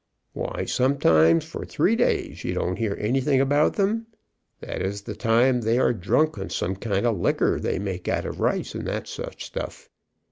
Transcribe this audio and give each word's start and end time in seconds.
Why, 0.33 0.65
sometimes 0.65 1.45
for 1.45 1.63
three 1.63 1.95
days 1.95 2.43
you 2.43 2.55
don't 2.55 2.77
hear 2.77 2.97
anything 2.99 3.39
about 3.39 3.75
them. 3.75 4.07
That 4.59 4.81
is 4.81 5.03
the 5.03 5.15
time 5.15 5.61
they 5.61 5.77
are 5.77 5.93
drunk 5.93 6.39
on 6.39 6.49
some 6.49 6.75
kind 6.75 7.05
of 7.05 7.19
liquor 7.19 7.59
they 7.59 7.77
make 7.77 8.07
out 8.07 8.25
of 8.25 8.39
rice, 8.39 8.73
and 8.73 9.05
such 9.07 9.45
stuff. 9.45 9.91